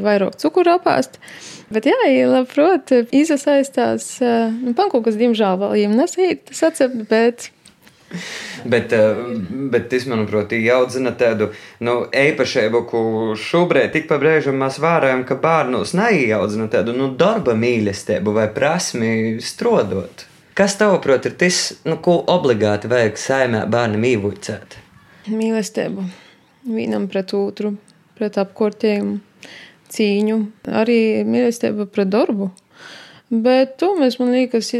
vairāk 0.00 0.38
cukuru 0.40 0.78
apēst. 0.78 1.20
Bet 1.68 1.90
jā, 1.90 1.98
labprāt, 2.30 2.94
iesaistās. 3.12 4.08
Nu, 4.22 4.72
Pankūkas, 4.78 5.20
diemžēl, 5.20 5.60
vēl 5.60 5.76
viņiem 5.76 5.98
nesīt, 6.00 6.46
tas 6.48 6.64
atcept, 6.70 7.04
bet 7.10 7.50
bet, 8.72 8.92
eh, 8.92 9.18
bet 9.72 9.92
es 9.96 10.06
manuprāt, 10.10 10.54
audzina 10.74 11.12
tādu 11.18 11.50
nu, 11.84 11.96
īpašību, 12.10 12.82
ko 12.90 13.02
šobrīd 13.40 13.92
tik 13.94 14.08
pabrēžam 14.10 14.58
mēs 14.62 14.78
vērojam, 14.82 15.24
ka 15.28 15.38
bērnos 15.42 15.94
neieaudzina 15.98 16.68
tādu 16.72 16.96
nu, 16.96 17.10
darba 17.18 17.56
mīlestību 17.58 18.36
vai 18.36 18.48
prasmi 18.54 19.12
strodot. 19.42 20.26
Kas 20.56 20.78
tavuprāt 20.80 21.26
ir 21.28 21.34
tas, 21.36 21.76
nu, 21.84 21.98
ko 22.00 22.22
obligāti 22.32 22.88
vajag 22.88 23.18
saimē 23.20 23.66
bērnam 23.68 24.06
īvuicēt? 24.08 24.78
Mīlestību 25.28 26.06
vienam 26.66 27.10
pret 27.10 27.34
otru, 27.36 27.74
pret 28.16 28.38
apkārtējumu, 28.40 29.18
cīņu, 29.92 30.38
arī 30.80 31.00
mīlestību 31.28 31.88
pret 31.92 32.10
darbu. 32.14 32.50
Bet 33.30 33.74
to 33.82 33.92
mēs, 33.98 34.20
man 34.20 34.32
liekas, 34.34 34.70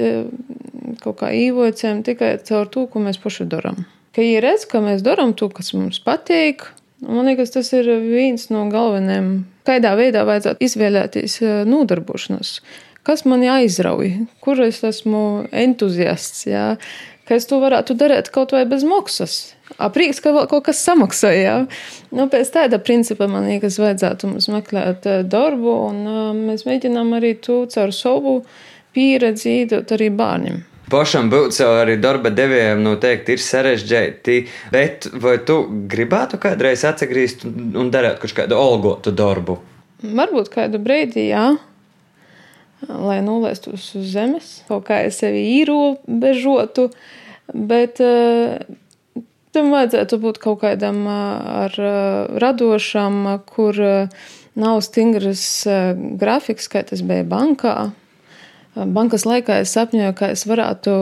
kaut 1.07 1.21
kā 1.23 1.31
īvocējam 1.35 2.03
tikai 2.07 2.37
caur 2.47 2.69
to, 2.73 2.87
ko 2.91 3.03
mēs 3.07 3.21
paši 3.23 3.49
darām. 3.51 3.87
Ka 4.17 4.25
viņi 4.25 4.43
redz, 4.45 4.67
ka 4.69 4.83
mēs 4.85 5.05
darām 5.07 5.35
to, 5.37 5.49
kas 5.53 5.75
mums 5.77 6.01
patīk. 6.03 6.67
Man 7.05 7.29
liekas, 7.29 7.53
tas 7.53 7.69
ir 7.77 7.89
viens 8.01 8.49
no 8.49 8.65
galvenajiem, 8.73 9.45
kādā 9.69 9.93
veidā 9.99 10.23
vajadzētu 10.25 10.65
izvēlēties 10.65 11.41
eh, 11.45 11.57
nodarbošanos. 11.69 12.61
Kas 13.07 13.27
man 13.29 13.45
aizrauj, 13.47 14.09
kur 14.43 14.63
es 14.65 14.81
esmu 14.85 15.21
entuziasts, 15.55 16.47
jā? 16.49 16.71
ka 17.27 17.37
es 17.37 17.47
to 17.51 17.59
varētu 17.63 17.97
darīt 17.99 18.31
kaut 18.35 18.55
vai 18.55 18.65
bez 18.71 18.87
maksas. 18.87 19.37
Aprīks, 19.83 20.23
ka 20.23 20.33
kaut 20.47 20.65
kas 20.69 20.81
samaksāja. 20.87 21.57
Nu, 22.15 22.29
pēc 22.31 22.53
tāda 22.55 22.79
principa 22.83 23.27
man 23.31 23.49
liekas, 23.51 23.81
vajadzētu 23.83 24.31
mums 24.31 24.49
meklēt 24.53 25.09
eh, 25.11 25.21
darbu, 25.27 25.75
un 25.91 26.01
uh, 26.07 26.31
mēs 26.39 26.65
mēģinām 26.69 27.13
arī 27.19 27.35
to 27.43 27.65
caur 27.73 27.93
savu 27.95 28.39
pieredzi 28.97 29.61
iedot 29.61 29.93
arī 29.93 30.09
bērniem. 30.15 30.63
Pašam 30.87 31.27
būt 31.33 31.57
savu 31.57 31.81
arī 31.81 31.97
darba 31.99 32.31
devējiem 32.31 32.85
noteikti 32.85 33.35
ir 33.35 33.41
sarežģīti, 33.43 34.37
bet 34.71 35.09
vai 35.19 35.35
tu 35.43 35.65
gribētu 35.91 36.39
kādreiz 36.39 36.85
atgriezt 36.87 37.43
un 37.47 37.91
darīt 37.91 38.21
kaut 38.23 38.35
kādu 38.37 38.55
algotu 38.55 39.11
darbu? 39.11 39.57
Varbūt 40.07 40.53
kādu 40.53 40.79
brīdi, 40.83 41.27
jā. 41.33 41.57
Lai 42.87 43.19
nolēstos 43.25 43.89
uz 43.99 44.07
zemes, 44.13 44.53
kaut 44.69 44.87
kā 44.87 45.01
es 45.09 45.19
sevi 45.25 45.43
ierobežotu, 45.57 46.87
bet 47.51 47.99
uh, 48.05 48.55
tam 49.57 49.75
vajadzētu 49.75 50.23
būt 50.23 50.39
kaut 50.45 50.63
kādam 50.63 51.03
uh, 51.09 51.21
ar 51.67 51.79
uh, 51.83 52.39
radošam, 52.39 53.25
kur 53.51 53.83
nav 54.55 54.81
stingras 54.87 55.47
grafiks, 56.21 56.71
kā 56.71 56.87
tas 56.87 57.03
bija 57.03 57.27
bankā 57.27 57.79
bankas 58.77 59.25
laikā 59.29 59.63
es 59.65 59.73
sapņoju, 59.77 60.13
ka 60.19 60.33
es 60.35 60.45
varētu 60.49 60.97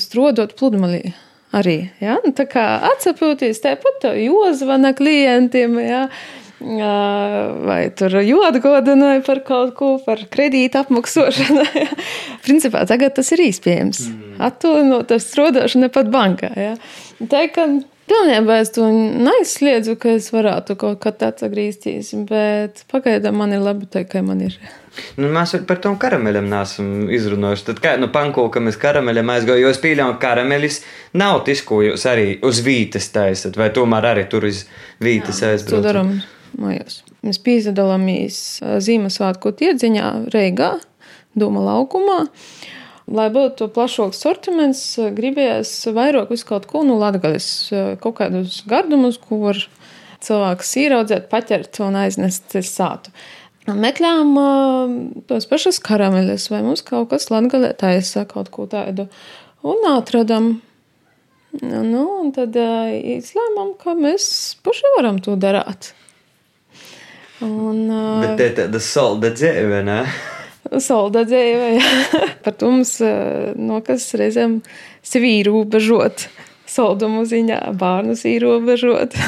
strādāt 0.00 0.56
pludmalī. 0.58 1.12
Arī 1.52 1.76
ja? 2.00 2.16
Nu, 2.24 2.32
tā 2.32 2.46
kā 2.48 2.64
atsapūties, 2.94 3.60
tāpat 3.60 4.06
jozvana 4.16 4.94
klientiem. 4.96 5.76
Ja? 5.84 6.06
Vai 6.62 7.80
tur 7.98 8.14
jāatgādināja 8.22 9.24
par 9.26 9.42
kaut 9.44 9.74
ko, 9.76 9.90
par 10.04 10.22
kredītu 10.32 10.80
apmaksāšanu. 10.80 11.66
Ja? 11.82 11.88
Principā 12.42 12.86
tagad 12.88 13.16
tas 13.18 13.28
ir 13.34 13.44
iespējams. 13.44 14.06
Mm. 14.08 14.36
Attālinot 14.48 15.12
ar 15.12 15.20
strādāšanu 15.22 15.92
pat 15.92 16.08
bankā. 16.12 16.52
Ja? 16.56 16.72
Tā 17.28 17.44
kā 17.52 17.68
pilnībā 18.10 18.58
es 18.62 18.72
to 18.74 18.88
neizsliedzu, 18.90 19.96
ka 20.00 20.16
es 20.18 20.30
varētu 20.34 20.76
kaut 20.80 21.00
kad 21.04 21.22
atgriezties, 21.26 22.12
bet 22.28 22.84
pagaidām 22.92 23.38
man 23.40 23.54
ir 23.56 23.62
labi, 23.64 23.88
tā 23.90 24.04
kā 24.08 24.24
man 24.24 24.42
ir. 24.48 24.58
Nu, 25.16 25.30
mēs 25.32 25.54
par 25.68 25.78
tām 25.80 25.96
karameļiem 26.00 26.50
neesam 26.50 26.90
izrunājuši. 27.12 27.64
Tad 27.70 27.80
kā 27.84 27.94
no 27.96 28.06
nu, 28.06 28.12
pankūka 28.12 28.60
mēs 28.60 28.76
karameļiem 28.80 29.32
aizgājām, 29.36 29.62
jo 29.64 29.72
es 29.72 29.80
pieļauju, 29.80 30.18
ka 30.18 30.26
karameļus 30.26 30.78
nav 31.22 31.40
tas, 31.46 31.64
ko 31.68 31.80
jūs 31.86 32.04
arī 32.10 32.26
uz 32.44 32.60
vītas 32.66 33.08
taisat, 33.14 33.56
vai 33.60 33.70
tomēr 33.74 34.10
arī 34.12 34.26
tur 34.28 34.48
uz 34.50 34.66
vītas 35.02 35.40
aizbraucat. 35.48 35.78
To 35.78 35.86
darām 35.86 36.14
mājās. 36.60 37.00
Mēs 37.24 37.40
piedalāmies 37.44 38.36
Ziemassvētku 38.84 39.54
tirdziņā 39.62 40.12
Reigā, 40.34 40.74
Doma 41.38 41.62
laukumā. 41.64 42.18
Lai 43.10 43.26
būtu 43.34 43.66
plašāks 43.74 44.20
sortiments, 44.22 44.82
gribējās 45.16 45.72
vairāk 45.94 46.30
visu 46.30 46.46
kaut 46.46 46.68
ko 46.70 46.84
no 46.86 47.00
latgales, 47.00 47.46
kaut 48.02 48.20
kādus 48.20 48.60
gardumus, 48.70 49.18
ko 49.18 49.40
var 49.42 49.58
cilvēks 50.22 50.74
ieraudzēt, 50.84 51.26
paķert 51.32 51.80
un 51.82 51.98
aiznest 51.98 52.54
sātu. 52.68 53.10
Meklējām 53.66 55.22
tos 55.30 55.46
pašus 55.50 55.78
karameļus, 55.82 56.48
vai 56.50 56.62
mums 56.66 56.82
kaut 56.86 57.10
kas 57.12 57.28
latgalē 57.30 57.72
taisa 57.78 58.24
kaut 58.30 58.50
ko 58.54 58.66
tādu. 58.70 59.08
Un 59.66 59.82
atradam. 59.92 60.54
Nu, 61.62 62.04
un 62.22 62.30
tad 62.34 62.56
izlēmām, 62.56 63.74
ka 63.82 63.94
mēs 63.98 64.24
paši 64.64 64.94
varam 64.96 65.18
to 65.22 65.36
darīt. 65.38 65.92
Un, 67.42 67.88
Bet 68.22 68.38
te 68.38 68.48
tāda 68.56 68.80
salda 68.82 69.32
dzīve, 69.34 69.82
ne? 69.86 69.98
Salda 70.80 71.26
dzīve, 71.28 71.76
jā. 71.76 71.84
Par 72.44 72.54
to 72.56 72.70
mums 72.72 72.96
uh, 73.04 73.52
nokas 73.58 74.06
reizēm 74.16 74.62
sevi 75.04 75.34
ierobežot. 75.42 76.28
Saldumu 76.72 77.26
ziņā 77.28 77.60
bērnus 77.76 78.24
ierobežot. 78.30 79.12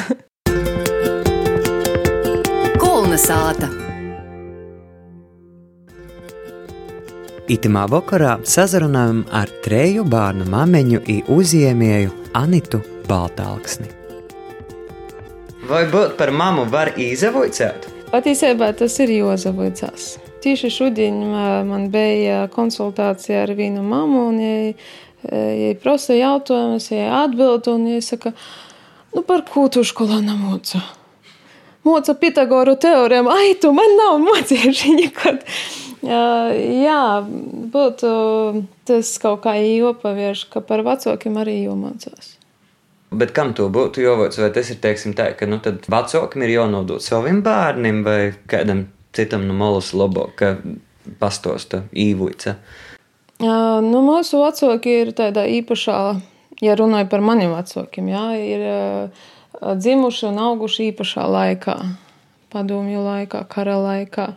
Kulna 2.81 3.17
sāta. 3.21 3.69
Itamā 7.45 7.85
vakarā 7.91 8.39
sazrunājam 8.49 9.21
ar 9.29 9.45
treju 9.61 10.01
bērnu 10.09 10.49
māmiņu 10.49 11.03
un 11.05 11.21
uzņēmēju 11.35 12.09
Anitu 12.41 12.81
Baltāksni. 13.05 13.85
Vai 15.69 15.85
būt 15.89 16.17
par 16.17 16.33
mammu 16.33 16.65
var 16.73 16.95
izavoicēt? 16.97 17.85
Patiesībā 18.09 18.73
tas 18.77 18.97
ir 19.01 19.09
jāzavoicās. 19.19 20.24
Tieši 20.45 20.69
šodien 20.69 21.15
man 21.65 21.87
bija 21.89 22.43
konsultācija 22.53 23.39
ar 23.47 23.53
vienu 23.57 23.81
mammu, 23.81 24.19
un 24.29 24.37
viņa 25.25 25.71
prasa 25.81 26.13
jautājumus, 26.13 26.91
ja 26.93 27.23
atbild, 27.23 27.65
un 27.71 27.87
viņa 27.89 28.03
saka, 28.05 28.35
nu 29.15 29.23
par 29.25 29.41
ko 29.49 29.65
tu 29.73 29.81
skolā 29.81 30.19
nemūca? 30.21 30.83
Mūca 31.85 32.13
Pitagoru 32.21 32.75
teorēmu, 32.81 33.33
ai, 33.33 33.55
tu 33.61 33.73
man 33.73 33.97
nav 33.97 34.21
mocījuši 34.21 34.93
nekad. 34.99 35.41
Jā, 36.05 37.01
būtu 37.73 38.09
tas 38.85 39.13
kaut 39.21 39.41
kā 39.45 39.57
jāpavieš, 39.57 40.47
ka 40.53 40.61
par 40.61 40.85
vecākiem 40.85 41.41
arī 41.41 41.63
jāmācās. 41.63 42.35
Bet 43.15 43.33
kam 43.33 43.53
to 43.57 43.69
būtu 43.73 44.01
jāvoc? 44.03 44.37
Vai 44.41 44.49
tas 44.53 44.69
ir 44.69 44.77
teiksim, 44.83 45.17
tā, 45.17 45.31
ka 45.37 45.49
nu, 45.49 45.57
vecākam 45.61 46.45
ir 46.45 46.53
jānodod 46.59 47.01
saviem 47.01 47.41
bērniem 47.45 48.05
vai 48.05 48.19
kādam 48.49 48.91
citam 49.15 49.47
no 49.47 49.55
malas 49.57 49.93
labāk, 49.95 50.35
ka 50.39 50.51
pastosta 51.19 51.83
īvuica? 51.91 52.57
Uh, 53.35 53.81
nu, 53.83 53.99
mūsu 54.05 54.39
vecāki 54.39 55.01
ir 55.03 55.11
tādā 55.15 55.43
īpašā, 55.57 55.97
ja 56.63 56.75
runāju 56.79 57.09
par 57.11 57.23
maniem 57.25 57.51
vecākiem, 57.51 58.07
jā, 58.13 58.25
ir 58.39 58.63
uh, 58.69 59.25
dzimuši 59.75 60.29
un 60.29 60.39
auguši 60.45 60.89
īpašā 60.91 61.25
laikā, 61.27 61.75
padomju 62.53 63.03
laikā, 63.03 63.43
kara 63.51 63.75
laikā. 63.83 64.29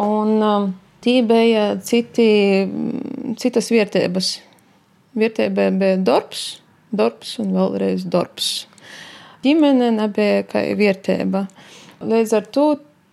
Un 0.00 0.34
uh, 0.40 0.70
tie 1.04 1.20
bija 1.26 1.74
citi, 1.84 2.28
citas 3.40 3.68
vietības. 3.72 4.38
Vietībā 5.14 5.68
bija 5.76 5.98
darbs, 6.00 6.46
darbs 6.90 7.36
un 7.42 7.52
vēlreiz 7.54 8.08
darbs. 8.10 8.64
Ģimene 9.44 9.92
nebija 9.98 10.46
kā 10.48 10.64
vērtība. 10.78 11.44
Līdz 12.04 12.32
ar 12.38 12.48
to 12.56 12.64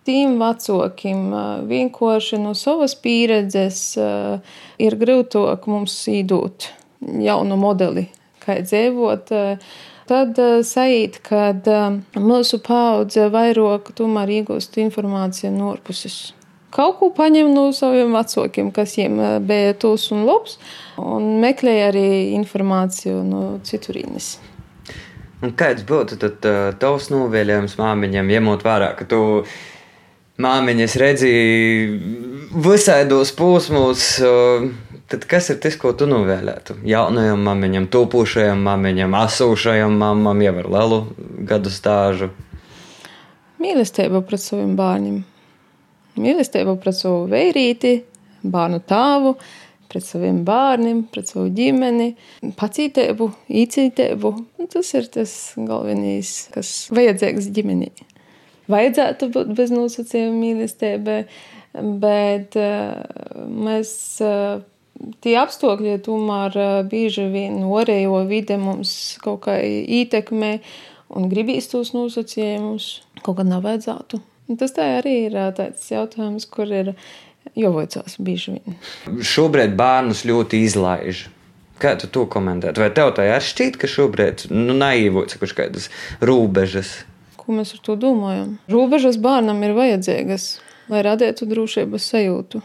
tiem 0.08 0.36
vecākiem 0.40 1.22
vienkārši 1.70 2.40
no 2.42 2.56
savas 2.58 2.96
pieredzes 2.98 3.80
ir 3.96 4.98
grūtāk 5.00 5.68
mums 5.70 5.96
īdot 6.10 6.68
jaunu 7.00 7.58
modeli, 7.60 8.08
kā 8.42 8.60
dzīvot. 8.62 9.32
Tad 10.12 10.38
sajūt, 10.66 11.18
ka 11.24 11.48
mūsu 12.18 12.58
paudze 12.66 13.30
vairāk 13.32 13.92
tomēr 13.96 14.38
iegūst 14.40 14.78
informāciju 14.82 15.54
no 15.54 15.74
ārpuses 15.76 16.32
kaut 16.72 16.98
ko 17.00 17.10
paņem 17.14 17.52
no 17.52 17.66
saviem 17.76 18.14
vecākiem, 18.16 18.70
kas 18.74 18.96
viņiem 18.96 19.44
bija 19.48 19.74
tūs 19.78 20.08
un 20.14 20.24
labs, 20.28 20.56
un 21.00 21.36
meklēja 21.42 21.90
arī 21.92 22.06
informāciju 22.38 23.20
no 23.26 23.42
citurienes. 23.66 24.38
Kāds 25.58 25.82
būtu 25.82 26.16
tad 26.22 26.46
tavs 26.80 27.10
novēlējums 27.10 27.74
māmiņam, 27.80 28.30
ņemot 28.30 28.62
vērā, 28.62 28.92
ka 28.98 29.06
tu 29.10 29.20
māmiņas 30.40 30.96
redzēji 31.02 31.88
visādos 32.64 33.34
posmos, 33.36 34.06
tad 35.12 35.26
kas 35.28 35.50
ir 35.52 35.58
tas, 35.64 35.76
ko 35.80 35.92
tu 35.96 36.08
novēlētu? 36.08 36.78
Jaunajam 36.88 37.42
māmiņam, 37.48 37.90
topošajam 37.92 38.62
māmiņam, 38.68 39.18
asūšajam 39.24 39.98
māmam, 40.00 40.40
jau 40.46 40.54
ar 40.62 40.70
lielu 40.76 41.02
gadu 41.50 41.72
stāžu. 41.72 42.32
Mīlestība 43.62 44.24
pret 44.26 44.42
saviem 44.42 44.72
bērniem 44.78 45.20
Mīlestība 46.20 46.74
pret 46.76 46.96
savu 46.98 47.24
vērīti, 47.30 47.92
bērnu 48.44 48.82
tēvu, 48.84 49.32
pret 49.88 50.04
saviem 50.04 50.42
bērniem, 50.44 51.06
pret 51.12 51.30
savu 51.32 51.46
ģimeni, 51.56 52.10
pacītību, 52.58 53.30
īcītību. 53.62 54.32
Tas 54.74 54.92
ir 54.98 55.08
tas 55.14 55.32
galvenais, 55.56 56.34
kas 56.52 56.74
vajadzīgs 56.92 57.48
ģimenī. 57.56 57.88
Vajadzētu 58.72 59.30
būt 59.34 59.54
bez 59.58 59.72
nosacījuma 59.74 60.36
mīlestībai, 60.38 61.22
bet 62.02 62.60
uh, 62.60 63.48
mēs. 63.48 63.96
Uh, 64.24 64.68
Tie 65.24 65.32
apstākļi 65.34 65.96
tomēr 66.04 66.54
uh, 66.60 66.74
bieži 66.86 67.24
vien 67.32 67.56
orējo 67.64 68.20
vide 68.28 68.54
mums 68.60 69.16
kaut 69.24 69.40
kā 69.48 69.56
ietekmē 69.58 70.50
un 71.18 71.26
gribīs 71.32 71.66
tos 71.72 71.90
nosacījumus, 71.96 72.86
kaut 73.24 73.40
kā 73.40 73.46
nav 73.48 73.64
vajadzētu. 73.66 74.20
Tas 74.60 74.74
tā 74.76 74.86
arī 75.00 75.16
ir 75.26 75.36
tāds 75.56 75.88
jautājums, 75.90 76.46
kur 76.46 76.70
ir 76.70 76.92
jāvocās 77.58 78.18
bieži 78.22 78.58
vien. 78.58 78.76
Šobrīd 79.18 79.76
bērnus 79.78 80.24
ļoti 80.28 80.62
izlaiž. 80.68 81.26
Kā 81.82 81.96
tu 81.98 82.06
to 82.12 82.28
komentētu? 82.30 82.78
Vai 82.78 82.92
tev 82.94 83.10
tā 83.16 83.26
arī 83.26 83.42
šķiet, 83.42 83.78
ka 83.80 83.90
šobrīd 83.90 84.46
nu, 84.52 84.76
naīvots 84.78 85.40
kaut 85.40 85.56
kādas 85.58 85.88
robežas? 86.22 87.00
Ko 87.42 87.56
mēs 87.56 87.74
ar 87.74 87.82
to 87.82 87.98
domājam? 87.98 88.56
Robežas 88.70 89.18
bērnam 89.22 89.62
ir 89.66 89.74
vajadzīgas, 89.74 90.48
lai 90.92 91.02
radītu 91.02 91.48
drošības 91.50 92.08
sajūtu. 92.14 92.62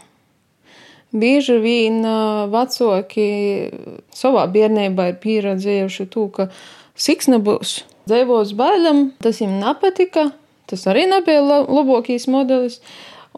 Bieži 1.18 1.56
vien 1.64 2.02
vecāki 2.52 3.28
savā 4.14 4.44
bērnībā 4.52 5.10
ir 5.10 5.22
pieredzējuši 5.22 6.10
to, 6.12 6.28
ka 6.30 6.50
siksna 6.94 7.40
būs. 7.42 7.80
Dzīvos 8.08 8.52
bērnam, 8.56 9.08
tas 9.24 9.40
viņam 9.40 9.56
nepatika, 9.62 10.28
Tas 10.68 10.84
arī 10.90 11.06
nebija 11.08 11.40
labākais 11.64 12.28
modelis. 12.28 12.82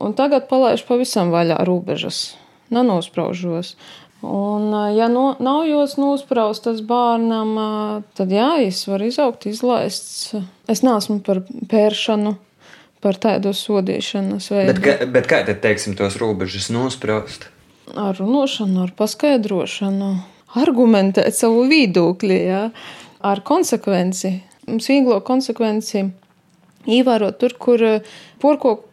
Un 0.01 0.17
tagad 0.19 0.49
palaiž 0.51 0.83
pavisam 0.89 1.31
vaļā 1.31 1.61
robežas, 1.67 2.35
nenospraužos. 2.75 3.77
Un, 4.21 4.69
ja 4.93 5.07
no, 5.09 5.31
nav 5.41 5.63
jūs 5.65 5.95
nospraustas 5.97 6.83
bērnam, 6.85 7.55
tad 8.19 8.33
jā, 8.35 8.51
es 8.67 8.83
varu 8.89 9.09
izaugt, 9.09 9.47
izlaists. 9.49 10.35
Es 10.69 10.83
neesmu 10.85 11.23
par 11.25 11.41
pēršanu, 11.71 12.35
par 13.01 13.17
tādu 13.21 13.55
sodīšanas 13.57 14.51
veidu. 14.53 14.75
Bet, 14.75 14.83
ka, 14.85 15.09
bet 15.17 15.31
kā 15.31 15.41
tad, 15.49 15.63
teiksim, 15.65 15.97
tos 15.97 16.19
robežas 16.21 16.69
nospraust? 16.75 17.49
Ar 17.97 18.13
runāšanu, 18.21 18.85
ar 18.85 18.93
paskaidrošanu, 18.99 20.13
argumentēt 20.61 21.35
savu 21.37 21.65
viedokli, 21.71 22.43
jā, 22.51 22.67
ar 23.25 23.45
konsekvenci. 23.47 24.37
Mums 24.69 24.91
vieglo 24.93 25.17
konsekvenci 25.25 26.05
ievērot 26.89 27.41
tur, 27.41 27.57
kur 27.61 27.83
eh, 27.85 28.13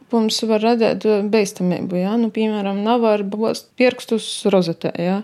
porkopums 0.07 0.43
var 0.47 0.61
radīt 0.61 1.05
eh, 1.05 1.23
beigstamību. 1.23 1.97
Ja? 1.99 2.17
Nu, 2.17 2.29
piemēram, 2.29 2.83
nav 2.83 3.01
var 3.01 3.23
bost 3.23 3.69
pirkstus 3.77 4.45
rozetē. 4.45 4.91
Ja? 4.97 5.21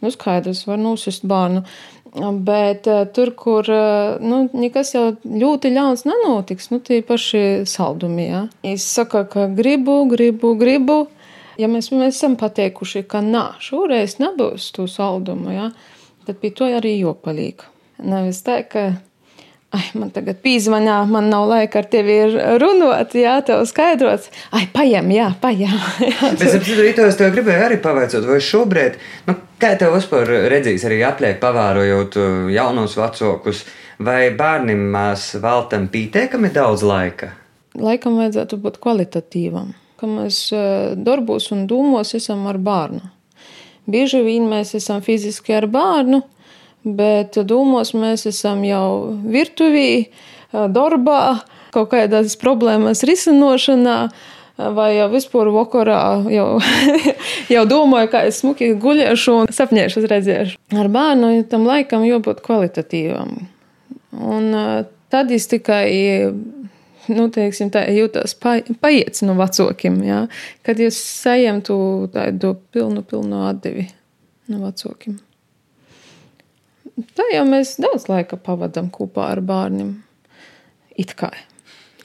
Nu, 0.00 0.10
skaidrs, 0.10 0.66
var 0.66 0.78
nosist 0.78 1.24
bērnu. 1.24 1.64
Bet 2.16 2.86
uh, 2.88 3.04
tur, 3.12 3.34
kur 3.36 3.66
uh, 3.68 4.16
nu, 4.20 4.48
nekas 4.56 4.94
jau 4.94 5.16
ļoti 5.20 5.68
ļauns 5.74 6.06
nenotiks, 6.06 6.70
nu, 6.70 6.78
tie 6.80 7.02
paši 7.04 7.66
saldumi. 7.68 8.28
Ja? 8.30 8.46
Es 8.64 8.86
saku, 8.88 9.26
ka 9.28 9.48
gribu, 9.48 10.06
gribu, 10.08 10.54
gribu. 10.56 11.06
Ja 11.60 11.68
mēs, 11.68 11.90
mēs 11.92 12.16
esam 12.16 12.36
pateikuši, 12.40 13.04
ka 13.08 13.20
nā, 13.24 13.58
šoreiz 13.60 14.16
nebūs 14.20 14.70
to 14.76 14.86
saldumu, 14.88 15.52
ja? 15.52 15.70
tad 16.24 16.40
pie 16.40 16.52
to 16.56 16.68
arī 16.68 16.98
jopalīgi. 17.02 17.68
Nevis 18.04 18.42
tā, 18.44 18.62
ka 18.68 18.90
Ai, 19.76 19.84
man 19.98 20.08
tagad 20.14 20.38
pīzvanā, 20.44 21.00
man 21.10 21.26
nav 21.28 21.48
laika 21.50 21.82
ar 21.82 21.88
tevi 21.92 22.14
runāt, 22.62 23.12
jā, 23.18 23.34
tev 23.44 23.64
skaidrots. 23.68 24.30
Ai, 24.56 24.64
paņem, 24.72 25.10
jā, 25.12 25.26
paņem. 25.42 25.74
Es 26.32 26.54
saprotu, 26.54 27.04
es 27.04 27.18
tev 27.18 27.34
gribēju 27.34 27.64
arī 27.66 27.76
pavaicāt, 27.82 28.24
vai 28.24 28.38
šobrīd, 28.40 28.96
nu, 29.26 29.34
kā 29.60 29.74
tev 29.80 29.96
vispār 29.98 30.30
redzīs 30.52 30.86
arī 30.88 31.02
apliek 31.04 31.40
pavērojot 31.42 32.16
uh, 32.20 32.30
jaunos 32.54 32.96
vecākus, 32.96 33.64
vai 34.00 34.30
bērnim 34.38 34.86
mēs 34.94 35.34
veltam 35.42 35.90
pietiekami 35.92 36.52
daudz 36.54 36.86
laika? 36.86 37.34
Laikam 37.76 38.16
vajadzētu 38.22 38.60
būt 38.62 38.78
kvalitatīvam, 38.80 39.74
ka 40.00 40.08
mēs 40.08 40.40
uh, 40.56 40.94
darbos 40.96 41.50
un 41.52 41.66
dūmos 41.68 42.16
esam 42.16 42.46
ar 42.48 42.62
bērnu. 42.62 43.02
Bieži 43.86 44.22
vien 44.24 44.48
mēs 44.50 44.72
esam 44.78 45.04
fiziski 45.04 45.52
ar 45.58 45.68
bērnu, 45.70 46.24
bet 46.86 47.36
dūmos 47.42 47.92
mēs 47.98 48.26
esam 48.30 48.62
jau 48.66 49.16
virtuvī, 49.26 50.08
darbā, 50.52 51.42
kaut 51.74 51.90
kādas 51.92 52.38
problēmas 52.40 53.04
risinošanā. 53.06 53.98
Vai 54.56 54.94
jau 54.96 55.10
vispār 55.12 55.50
vakarā 55.52 56.00
jau, 56.32 56.46
jau 57.54 57.64
domāju, 57.68 58.08
kā 58.08 58.22
es 58.24 58.38
smuki 58.40 58.70
guļēšu 58.80 59.34
un 59.42 59.50
sapņēšu, 59.52 60.04
redzēšu. 60.08 60.56
Ar 60.80 60.88
bērnu 60.94 61.42
tam 61.50 61.66
laikam 61.68 62.06
jābūt 62.08 62.40
kvalitatīvam. 62.46 63.34
Un 64.16 64.56
tad 65.12 65.34
es 65.36 65.44
tikai, 65.52 65.92
nu, 67.12 67.28
teiksim, 67.36 67.68
tā 67.74 67.84
jūtos 67.92 68.32
paiets 68.40 69.26
no 69.28 69.36
vecākiem, 69.36 70.00
kad 70.64 70.80
jūs 70.80 71.04
saņemtu 71.04 71.78
tādu 72.16 72.56
pilnu, 72.72 73.04
pilnu 73.04 73.44
atdevi 73.50 73.90
no 74.48 74.64
vecākiem. 74.64 75.20
Tā 76.96 77.26
jau 77.28 77.44
mēs 77.48 77.74
daudz 77.82 78.06
laika 78.08 78.38
pavadām 78.40 78.88
kopā 78.92 79.30
ar 79.34 79.42
bērniem. 79.44 79.96
It 80.96 81.12
kā. 81.18 81.28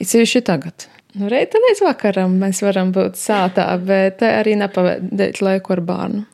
It 0.00 0.10
sevišķi 0.10 0.42
tagad. 0.44 0.88
Nu, 1.16 1.28
Reita 1.32 1.60
līdz 1.60 1.80
vakaram 1.84 2.34
mēs 2.40 2.62
varam 2.64 2.92
būt 2.92 3.16
sātā, 3.20 3.66
bet 3.84 4.24
arī 4.24 4.54
nepavadīt 4.60 5.40
laiku 5.44 5.74
ar 5.76 5.82
bērnu. 5.88 6.26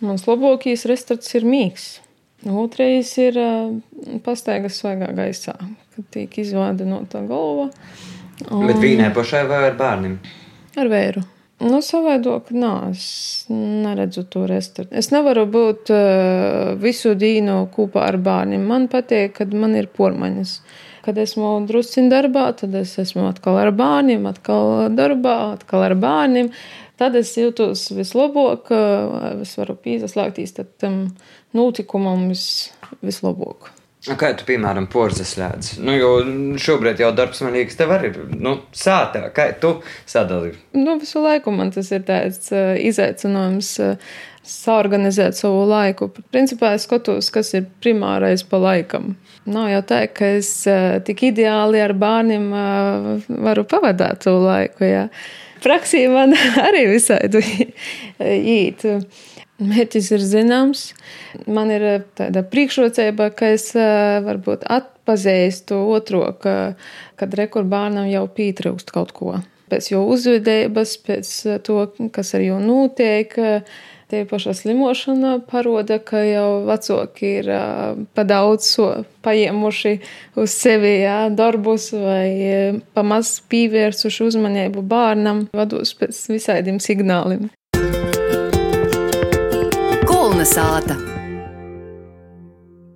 Mans 0.00 0.24
labākais 0.26 0.86
restorāns 0.88 1.34
ir 1.36 1.46
mīgs. 1.46 1.88
Otrais 2.48 3.10
ir 3.20 3.36
pastaigas 4.24 4.78
svaigā 4.80 5.10
gaisā, 5.12 5.58
kad 5.94 6.06
tiek 6.14 6.38
izvāda 6.40 6.86
no 6.88 7.02
tā 7.10 7.20
galva. 7.28 7.68
Un... 8.48 8.64
Bet 8.70 8.80
vīnē 8.80 9.10
pašai 9.14 9.44
vai 9.50 9.66
ar 9.68 9.76
bērniem? 9.78 10.16
Ar 10.80 10.88
vēru. 10.88 11.26
Nu, 11.60 11.82
savādāk, 11.84 12.48
nē, 12.56 12.68
es 12.94 13.04
neredzu 13.52 14.22
to 14.32 14.46
restorānu. 14.48 14.96
Es 14.96 15.10
nevaru 15.12 15.44
būt 15.44 15.90
uh, 15.92 16.70
visu 16.80 17.12
dienu 17.20 17.66
kopā 17.74 18.06
ar 18.08 18.16
bērniem. 18.16 18.62
Man 18.64 18.86
patīk, 18.88 19.34
kad 19.36 19.52
man 19.52 19.76
ir 19.76 19.90
pormaņas. 19.92 20.54
Kad 21.04 21.20
esmu 21.20 21.50
drusciņā 21.68 22.12
darbā, 22.12 22.46
tad 22.56 22.76
es 22.80 22.94
esmu 23.00 23.26
atkal 23.28 23.58
ar 23.60 23.74
bērniem, 23.76 24.24
atkal 24.30 24.88
darbā, 24.96 25.36
atkal 25.58 25.84
ar 25.90 25.96
bērniem. 26.00 26.48
Tad 27.00 27.16
es 27.20 27.34
jūtos 27.36 27.86
vislabāk, 27.96 28.72
es 29.44 29.52
varu 29.60 29.76
piesaistīties 29.84 30.56
tam 30.80 31.02
notikumam 31.56 32.26
vis, 32.32 32.46
vislabāk. 33.04 33.68
Kā 34.00 34.30
tu, 34.32 34.46
piemēram, 34.48 34.86
porzas 34.88 35.34
slēdz? 35.34 35.74
Nu, 35.84 35.92
jo 35.92 36.10
šobrīd 36.60 37.02
jau 37.02 37.10
darbs, 37.12 37.42
man 37.44 37.52
liekas, 37.52 37.76
tev 37.76 37.92
arī 37.92 38.08
ir 38.14 38.30
nu, 38.40 38.54
sātā. 38.72 39.26
Kā 39.36 39.50
tu 39.60 39.74
sadali? 40.08 40.54
Nu, 40.72 40.96
visu 41.02 41.20
laiku 41.20 41.52
man 41.52 41.72
tas 41.74 41.90
ir 41.92 42.06
tāds 42.08 42.48
uh, 42.54 42.72
izaicinājums. 42.80 43.74
Uh, 43.84 44.16
Saorganizēt 44.46 45.36
savu 45.36 45.66
laiku. 45.68 46.08
Principā 46.32 46.72
es 46.76 46.86
skatos, 46.88 47.28
kas 47.34 47.52
ir 47.58 47.66
primārais 47.82 48.42
pa 48.48 48.60
laikam. 48.62 49.14
Nav 49.50 49.68
jau 49.72 49.82
tā, 49.92 50.00
ka 50.12 50.32
es 50.38 50.50
uh, 50.70 50.96
tik 51.04 51.26
ideāli 51.28 51.82
ar 51.84 51.94
bērniem 51.98 52.48
uh, 52.48 53.10
varu 53.46 53.66
pavadīt 53.68 54.26
savu 54.26 54.44
laiku. 54.46 54.86
Jā. 54.88 55.06
Praksī 55.60 56.06
man 56.08 56.32
arī 56.68 56.86
visai 56.94 57.20
īt. 58.56 58.86
Mērķis 59.60 60.08
ir 60.16 60.22
zināms. 60.24 60.86
Man 61.44 61.68
ir 61.72 61.84
eh, 61.84 62.02
tāda 62.16 62.42
priekšrocība, 62.48 63.28
ka 63.36 63.52
es 63.58 63.68
eh, 63.76 64.20
varbūt 64.24 64.64
atpazīstu 64.64 65.76
otro, 65.92 66.22
ka, 66.40 66.54
kad 67.20 67.36
rekurbānam 67.36 68.08
jau 68.08 68.24
pietrūkst 68.36 68.92
kaut 68.94 69.12
ko. 69.16 69.36
Pēc 69.70 69.92
jau 69.92 70.06
uzvedības, 70.14 70.96
pēc 71.04 71.32
eh, 71.44 71.60
to, 71.66 71.82
kas 72.14 72.32
ar 72.38 72.46
jau 72.46 72.56
notiek. 72.64 73.36
Tie 74.10 74.24
paša 74.26 74.56
slimošana 74.58 75.36
paroda, 75.46 76.00
ka 76.02 76.18
jau 76.26 76.64
vecāki 76.66 77.28
ir 77.38 77.50
pa 78.10 78.24
daudz 78.26 78.66
so 78.66 78.88
paiemuši 79.22 79.92
uz 80.34 80.50
sevi 80.50 80.96
jā, 81.04 81.28
darbus 81.30 81.92
vai 81.94 82.80
pamaz 82.96 83.36
pievērsuši 83.52 84.26
uzmanību 84.32 84.82
bērnam, 84.90 85.44
vados 85.54 85.94
pēc 86.00 86.24
visādiem 86.34 86.82
signāliem. 86.82 87.46
Kalnasāta. 90.10 91.09